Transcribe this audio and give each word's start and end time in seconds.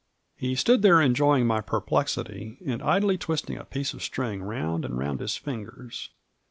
He 0.35 0.55
stood 0.55 0.81
there 0.81 0.99
enjoying 0.99 1.45
my 1.45 1.61
perplexity 1.61 2.57
and 2.65 2.81
idly 2.81 3.19
twisting 3.19 3.57
a 3.59 3.63
piece 3.65 3.93
of 3.93 4.01
string 4.01 4.41
round 4.41 4.83
and 4.83 4.97
round 4.97 5.19
his 5.19 5.37
fingers. 5.37 6.09